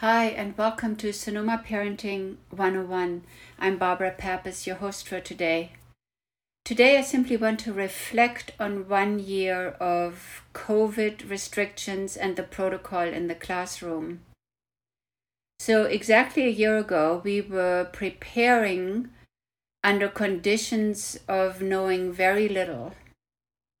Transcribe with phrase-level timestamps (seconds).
[0.00, 3.22] Hi, and welcome to Sonoma Parenting 101.
[3.58, 5.72] I'm Barbara Pappas, your host for today.
[6.64, 13.02] Today, I simply want to reflect on one year of COVID restrictions and the protocol
[13.02, 14.20] in the classroom.
[15.58, 19.10] So, exactly a year ago, we were preparing
[19.84, 22.94] under conditions of knowing very little.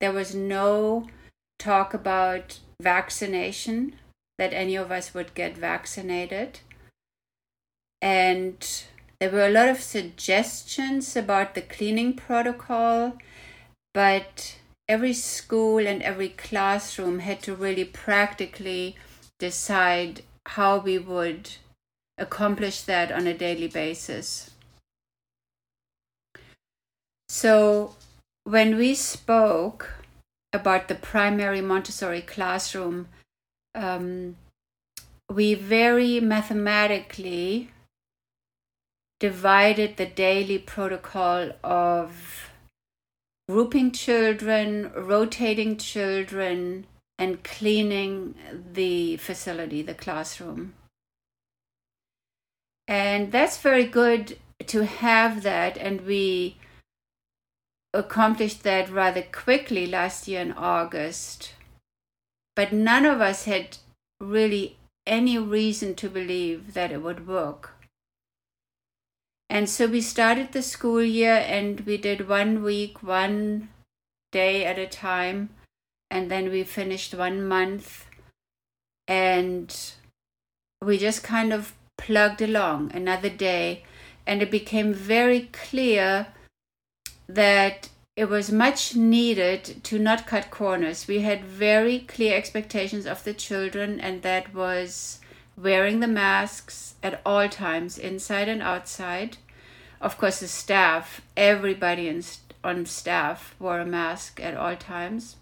[0.00, 1.08] There was no
[1.58, 3.96] talk about vaccination
[4.38, 6.60] that any of us would get vaccinated.
[8.02, 8.66] And
[9.18, 13.16] there were a lot of suggestions about the cleaning protocol,
[13.94, 14.56] but
[14.88, 18.96] every school and every classroom had to really practically
[19.38, 21.50] decide how we would
[22.18, 24.50] accomplish that on a daily basis.
[27.28, 27.96] So,
[28.44, 29.94] when we spoke
[30.52, 33.08] about the primary Montessori classroom,
[33.76, 34.36] um,
[35.30, 37.70] we very mathematically
[39.20, 42.50] divided the daily protocol of
[43.48, 46.86] grouping children, rotating children,
[47.18, 48.34] and cleaning
[48.72, 50.74] the facility, the classroom.
[52.88, 56.56] And that's very good to have that, and we
[57.94, 61.52] accomplished that rather quickly last year in August
[62.56, 63.78] but none of us had
[64.20, 64.76] really
[65.06, 67.74] any reason to believe that it would work.
[69.48, 73.68] And so we started the school year and we did one week, one
[74.32, 75.50] day at a time.
[76.10, 78.06] And then we finished one month
[79.06, 79.74] and
[80.82, 83.84] we just kind of plugged along another day.
[84.26, 86.28] And it became very clear
[87.28, 91.06] that it was much needed to not cut corners.
[91.06, 95.20] We had very clear expectations of the children, and that was
[95.54, 99.36] wearing the masks at all times, inside and outside.
[100.00, 102.22] Of course, the staff, everybody in,
[102.64, 105.36] on staff wore a mask at all times.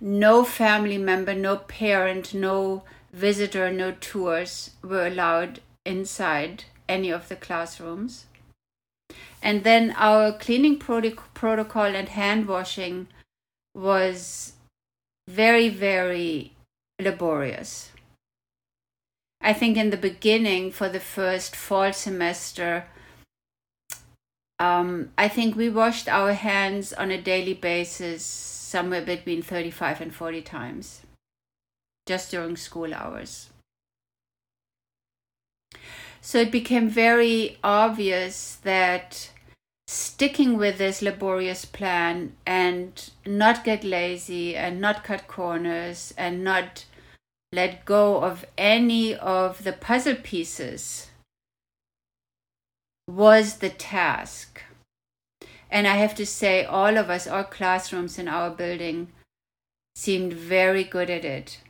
[0.00, 2.82] No family member, no parent, no
[3.12, 8.26] visitor, no tours were allowed inside any of the classrooms
[9.42, 13.08] and then our cleaning protocol and hand washing
[13.74, 14.52] was
[15.28, 16.52] very, very
[17.00, 17.90] laborious.
[19.40, 22.86] I think in the beginning, for the first fall semester,
[24.60, 30.14] um, I think we washed our hands on a daily basis somewhere between 35 and
[30.14, 31.02] 40 times
[32.06, 33.51] just during school hours.
[36.24, 39.30] So it became very obvious that
[39.88, 46.84] sticking with this laborious plan and not get lazy and not cut corners and not
[47.52, 51.10] let go of any of the puzzle pieces
[53.08, 54.62] was the task.
[55.70, 59.08] And I have to say, all of us, all classrooms in our building,
[59.96, 61.60] seemed very good at it.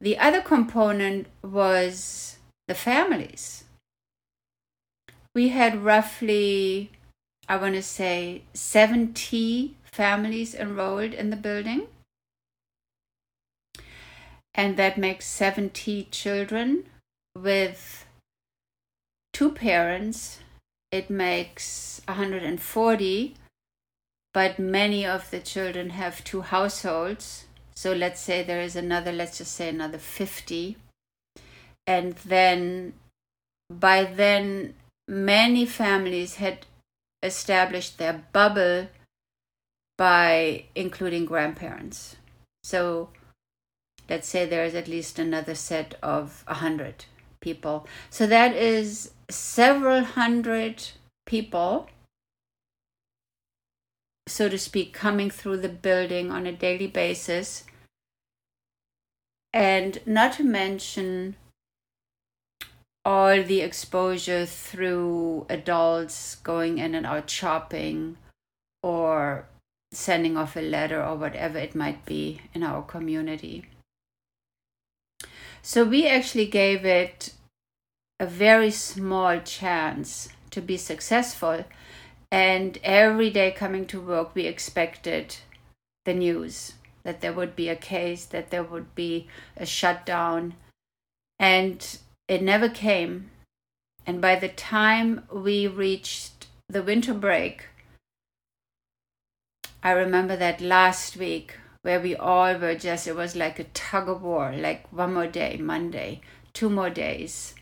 [0.00, 2.38] The other component was
[2.68, 3.64] the families.
[5.34, 6.90] We had roughly
[7.48, 11.88] I want to say 70 families enrolled in the building.
[14.54, 16.84] And that makes 70 children
[17.36, 18.06] with
[19.32, 20.40] two parents.
[20.90, 23.34] It makes 140,
[24.34, 27.46] but many of the children have two households.
[27.74, 30.76] So let's say there is another, let's just say another 50.
[31.86, 32.94] And then
[33.70, 34.74] by then,
[35.08, 36.66] many families had
[37.22, 38.88] established their bubble
[39.98, 42.16] by including grandparents.
[42.64, 43.10] So
[44.08, 47.04] let's say there's at least another set of a hundred
[47.40, 47.86] people.
[48.10, 50.90] So that is several hundred
[51.26, 51.88] people,
[54.26, 57.64] so to speak, coming through the building on a daily basis.
[59.52, 61.36] And not to mention
[63.04, 68.16] all the exposure through adults going in and out shopping
[68.82, 69.46] or
[69.92, 73.66] sending off a letter or whatever it might be in our community.
[75.62, 77.34] So we actually gave it
[78.18, 81.64] a very small chance to be successful.
[82.30, 85.36] And every day coming to work, we expected
[86.04, 90.54] the news that there would be a case, that there would be a shutdown.
[91.38, 91.98] And
[92.32, 93.30] it never came.
[94.06, 97.66] And by the time we reached the winter break,
[99.82, 104.08] I remember that last week where we all were just, it was like a tug
[104.08, 106.22] of war, like one more day, Monday,
[106.54, 107.54] two more days.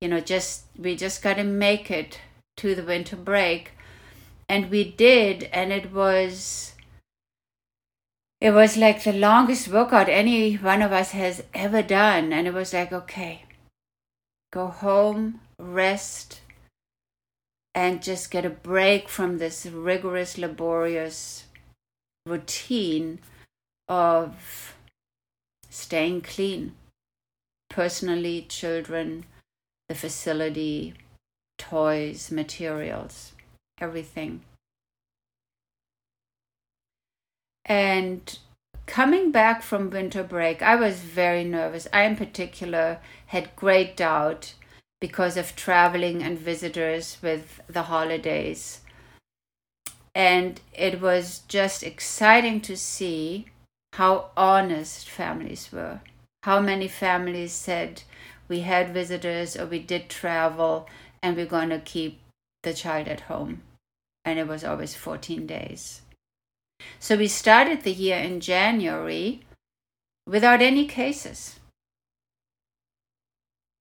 [0.00, 2.20] You know, just, we just got to make it
[2.58, 3.72] to the winter break.
[4.48, 6.74] And we did, and it was,
[8.40, 12.32] it was like the longest workout any one of us has ever done.
[12.32, 13.44] And it was like, okay,
[14.52, 16.42] go home, rest,
[17.74, 21.44] and just get a break from this rigorous, laborious
[22.26, 23.18] routine
[23.88, 24.76] of
[25.68, 26.72] staying clean
[27.72, 29.24] personally, children,
[29.88, 30.94] the facility,
[31.56, 33.32] toys, materials,
[33.80, 34.42] everything.
[37.64, 38.38] And
[38.92, 41.88] coming back from winter break, I was very nervous.
[41.94, 42.98] I, in particular,
[43.28, 44.52] had great doubt
[45.00, 48.82] because of traveling and visitors with the holidays.
[50.14, 53.46] And it was just exciting to see
[53.94, 56.02] how honest families were.
[56.42, 58.02] How many families said,
[58.46, 60.86] We had visitors or we did travel
[61.22, 62.20] and we're going to keep
[62.62, 63.62] the child at home.
[64.22, 66.02] And it was always 14 days.
[66.98, 69.42] So we started the year in January
[70.26, 71.58] without any cases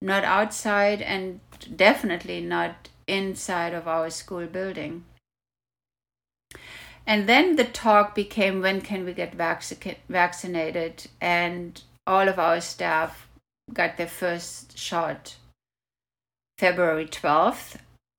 [0.00, 1.40] not outside and
[1.74, 5.04] definitely not inside of our school building.
[7.06, 11.06] And then the talk became when can we get vac- vaccinated?
[11.20, 13.28] And all of our staff
[13.72, 15.36] got their first shot
[16.58, 17.76] February 12th,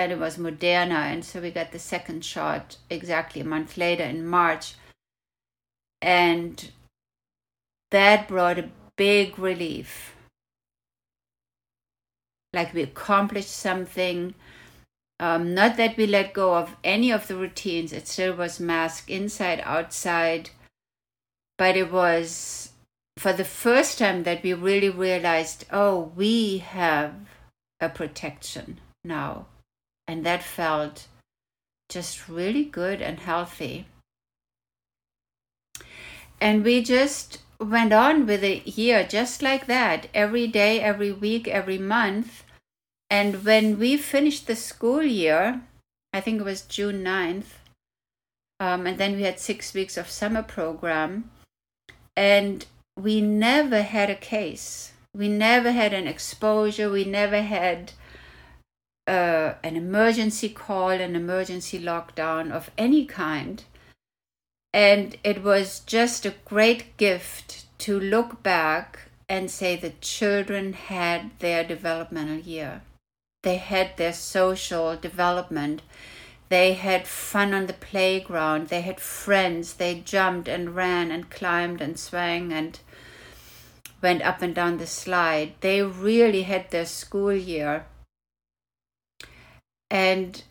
[0.00, 1.12] and it was Moderna.
[1.12, 4.74] And so we got the second shot exactly a month later in March.
[6.02, 6.70] And
[7.90, 10.16] that brought a big relief
[12.52, 14.34] like we accomplished something.
[15.18, 19.10] Um, not that we let go of any of the routines, it still was mask
[19.10, 20.50] inside, outside,
[21.58, 22.72] but it was
[23.18, 27.14] for the first time that we really realized oh, we have
[27.80, 29.46] a protection now.
[30.10, 31.06] And that felt
[31.88, 33.86] just really good and healthy.
[36.40, 41.46] And we just went on with a year just like that, every day, every week,
[41.46, 42.42] every month.
[43.08, 45.60] And when we finished the school year,
[46.12, 47.60] I think it was June 9th,
[48.58, 51.30] um, and then we had six weeks of summer program,
[52.16, 52.66] and
[52.96, 54.90] we never had a case.
[55.14, 56.90] We never had an exposure.
[56.90, 57.92] We never had
[59.06, 63.64] uh, an emergency call, an emergency lockdown of any kind.
[64.72, 71.30] And it was just a great gift to look back and say the children had
[71.38, 72.82] their developmental year.
[73.42, 75.82] They had their social development.
[76.48, 78.68] They had fun on the playground.
[78.68, 79.74] They had friends.
[79.74, 82.78] They jumped and ran and climbed and swang and
[84.02, 85.54] went up and down the slide.
[85.60, 87.86] They really had their school year.
[89.90, 90.42] And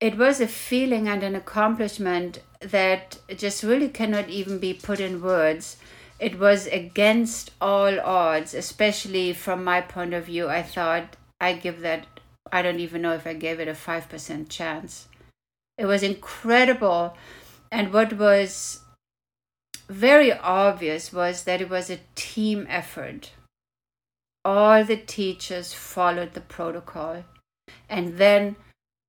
[0.00, 5.22] it was a feeling and an accomplishment that just really cannot even be put in
[5.22, 5.76] words.
[6.18, 10.48] It was against all odds, especially from my point of view.
[10.48, 12.06] I thought I give that,
[12.50, 15.08] I don't even know if I gave it a 5% chance.
[15.76, 17.16] It was incredible.
[17.70, 18.80] And what was
[19.88, 23.32] very obvious was that it was a team effort.
[24.44, 27.24] All the teachers followed the protocol.
[27.88, 28.56] And then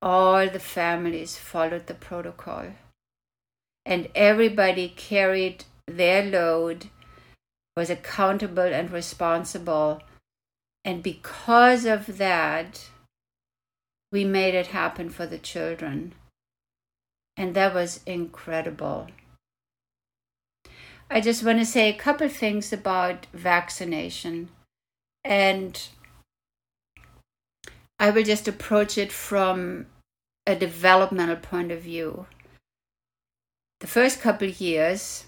[0.00, 2.66] all the families followed the protocol.
[3.84, 6.86] And everybody carried their load,
[7.76, 10.00] was accountable and responsible.
[10.84, 12.88] And because of that,
[14.10, 16.14] we made it happen for the children.
[17.36, 19.08] And that was incredible.
[21.10, 24.48] I just want to say a couple things about vaccination.
[25.24, 25.80] And
[28.02, 29.86] I will just approach it from
[30.44, 32.26] a developmental point of view.
[33.78, 35.24] The first couple years,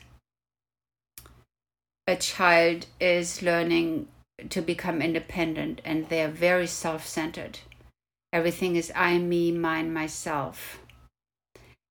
[2.09, 4.09] a child is learning
[4.49, 7.61] to become independent and they are very self centered.
[8.33, 10.81] Everything is I, me, mine, myself.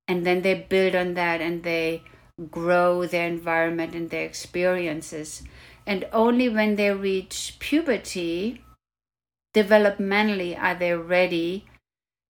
[0.09, 2.03] And then they build on that and they
[2.51, 5.43] grow their environment and their experiences.
[5.87, 8.65] And only when they reach puberty,
[9.53, 11.65] developmentally, are they ready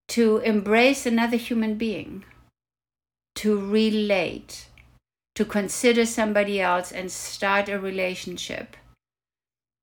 [0.09, 2.23] to embrace another human being,
[3.35, 4.67] to relate,
[5.35, 8.75] to consider somebody else and start a relationship.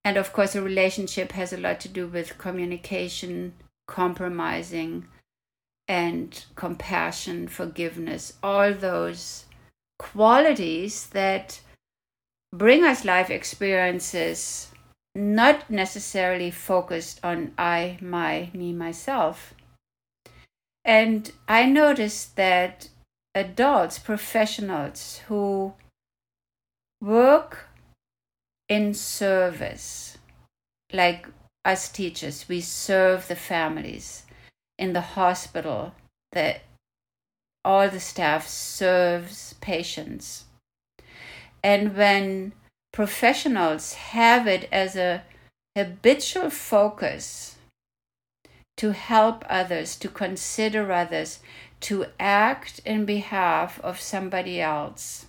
[0.04, 3.54] And of course, a relationship has a lot to do with communication,
[3.86, 5.08] compromising,
[5.88, 9.46] and compassion, forgiveness, all those
[9.98, 11.60] qualities that
[12.54, 14.69] bring us life experiences
[15.14, 19.54] not necessarily focused on I, my, me, myself.
[20.84, 22.88] And I noticed that
[23.34, 25.74] adults, professionals who
[27.00, 27.68] work
[28.68, 30.18] in service,
[30.92, 31.26] like
[31.64, 34.24] us teachers, we serve the families
[34.78, 35.94] in the hospital,
[36.32, 36.62] that
[37.64, 40.46] all the staff serves patients.
[41.62, 42.52] And when
[42.92, 45.22] professionals have it as a
[45.76, 47.56] habitual focus
[48.76, 51.40] to help others, to consider others,
[51.80, 55.26] to act in behalf of somebody else,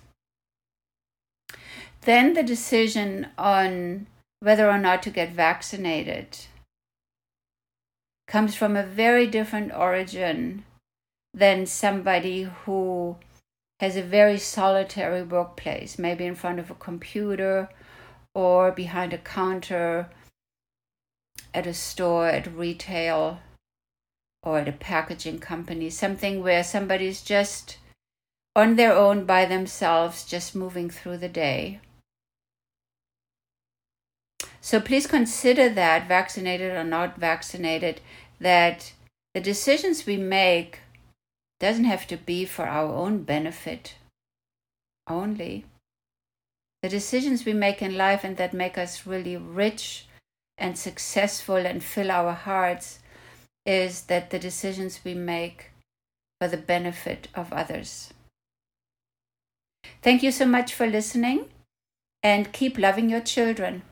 [2.02, 4.06] then the decision on
[4.40, 6.36] whether or not to get vaccinated
[8.26, 10.64] comes from a very different origin
[11.34, 13.16] than somebody who
[13.82, 17.68] has a very solitary workplace, maybe in front of a computer
[18.32, 20.08] or behind a counter
[21.52, 23.40] at a store, at retail,
[24.44, 27.78] or at a packaging company, something where somebody's just
[28.54, 31.80] on their own by themselves, just moving through the day.
[34.60, 38.00] So please consider that, vaccinated or not vaccinated,
[38.38, 38.92] that
[39.34, 40.78] the decisions we make
[41.62, 43.94] doesn't have to be for our own benefit
[45.08, 45.64] only.
[46.82, 50.06] The decisions we make in life and that make us really rich
[50.58, 52.98] and successful and fill our hearts
[53.64, 55.70] is that the decisions we make
[56.40, 58.12] for the benefit of others.
[60.02, 61.44] Thank you so much for listening
[62.24, 63.82] and keep loving your children.